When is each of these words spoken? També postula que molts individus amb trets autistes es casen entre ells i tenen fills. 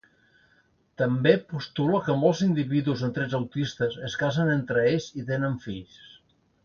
També 1.01 1.33
postula 1.51 1.99
que 2.07 2.15
molts 2.21 2.41
individus 2.47 3.03
amb 3.09 3.15
trets 3.19 3.37
autistes 3.41 3.99
es 4.09 4.17
casen 4.23 4.51
entre 4.55 4.87
ells 4.95 5.11
i 5.23 5.27
tenen 5.29 5.61
fills. 5.69 6.01